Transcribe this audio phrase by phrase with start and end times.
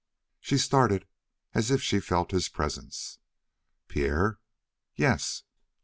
[0.39, 1.05] She started,
[1.53, 3.19] as if she felt his presence.
[3.87, 4.39] "P P Pierre!"
[4.95, 5.43] "Yes?"